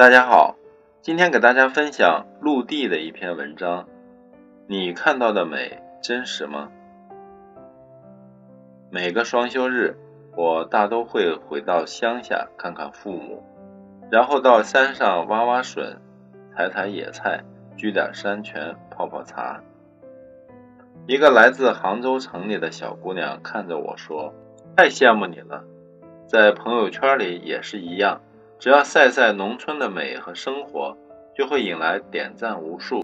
[0.00, 0.56] 大家好，
[1.02, 3.86] 今天给大家分享陆地的一篇文章。
[4.66, 6.70] 你看到的美真实吗？
[8.90, 9.94] 每个双休日，
[10.34, 13.44] 我大都会回到乡下看看父母，
[14.10, 15.98] 然后到山上挖挖笋，
[16.56, 17.44] 采采野菜，
[17.76, 19.60] 掬点山泉，泡泡茶。
[21.06, 24.32] 一个来自杭州城里的小姑娘看着我说
[24.74, 25.62] ：“太羡慕你了，
[26.26, 28.22] 在朋友圈里也是一样。”
[28.60, 30.94] 只要晒晒农村的美和生活，
[31.34, 33.02] 就会引来点赞无数，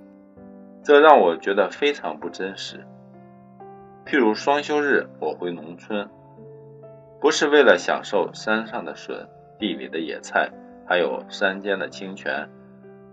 [0.84, 2.87] 这让我觉得非常不真实。
[4.05, 6.06] 譬如双休日我回农村，
[7.23, 9.27] 不是为了享受山上的笋、
[9.59, 10.50] 地里的野菜，
[10.87, 12.47] 还有山间的清泉，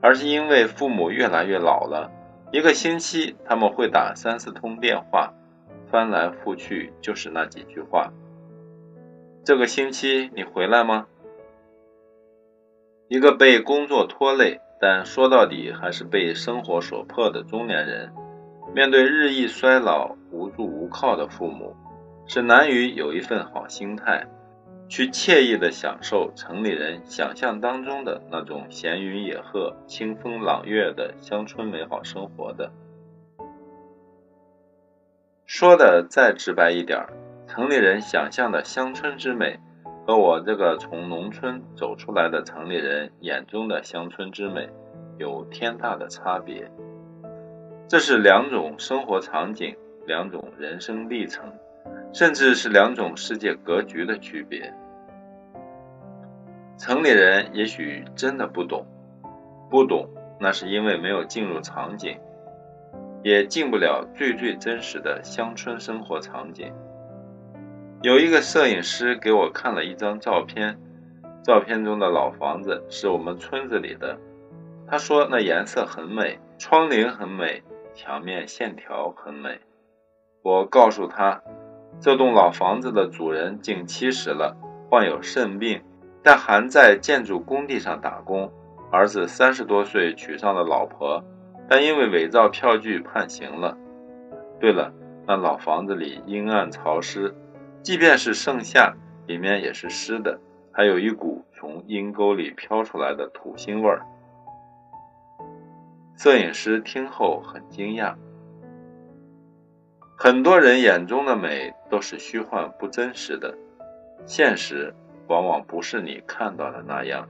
[0.01, 2.11] 而是因为父母越来越老了，
[2.51, 5.33] 一个星期他们会打三四通电话，
[5.89, 8.11] 翻来覆去就是那几句话
[9.45, 11.07] ：“这个星期你回来吗？”
[13.09, 18.11] 一个被工作拖累，但说到底还是被生活所迫的中年人，
[18.73, 21.75] 面对日益衰老、无助无靠的父母，
[22.25, 24.25] 是难于有一份好心态，
[24.87, 32.71] 去惬意的享受城里人想象当中的那种闲云野鹤、清风朗月的乡村美好生活的。
[35.45, 37.05] 说的再直白一点，
[37.47, 39.59] 城里人想象的乡村之美。
[40.05, 44.69] 和我这个从农村走出来的城里人眼中的乡村之美，
[45.17, 46.69] 有天大的差别。
[47.87, 51.53] 这是两种生活场景，两种人生历程，
[52.11, 54.73] 甚至是两种世界格局的区别。
[56.77, 58.85] 城里人也许真的不懂，
[59.69, 62.19] 不懂，那是因为没有进入场景，
[63.23, 66.73] 也进不了最最真实的乡村生活场景。
[68.03, 70.77] 有一个摄影师给我看了一张照片，
[71.41, 74.19] 照片中的老房子是我们村子里的。
[74.85, 77.63] 他说那颜色很美，窗棂很美，
[77.93, 79.57] 墙面线条很美。
[80.41, 81.41] 我告诉他，
[82.01, 84.53] 这栋老房子的主人近七十了，
[84.89, 85.81] 患有肾病，
[86.21, 88.51] 但还在建筑工地上打工。
[88.91, 91.23] 儿子三十多岁娶上了老婆，
[91.69, 93.77] 但因为伪造票据判刑了。
[94.59, 94.91] 对了，
[95.25, 97.33] 那老房子里阴暗潮湿。
[97.83, 98.95] 即便是盛夏，
[99.27, 100.39] 里面也是湿的，
[100.71, 104.01] 还有一股从阴沟里飘出来的土腥味儿。
[106.17, 108.15] 摄影师听后很惊讶。
[110.17, 113.53] 很多人眼中的美都是虚幻不真实的，
[114.25, 114.95] 现实
[115.27, 117.27] 往往不是你看到的那样。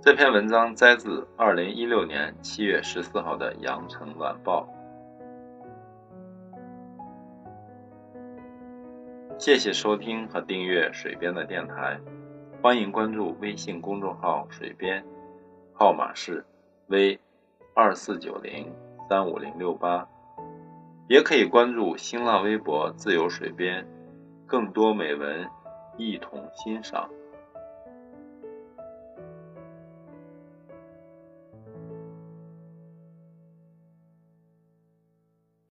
[0.00, 4.68] 这篇文章摘自二零一六年七月十四号的《羊城晚报》。
[9.44, 11.98] 谢谢收听和订阅水边的电台，
[12.62, 15.04] 欢迎关注微信公众号“水边”，
[15.74, 16.44] 号码是
[16.86, 17.18] V
[17.74, 18.72] 二四九零
[19.08, 20.06] 三五零六八，
[21.08, 23.84] 也可以关注新浪微博“自由水边”，
[24.46, 25.44] 更多美文
[25.96, 27.10] 一同欣赏。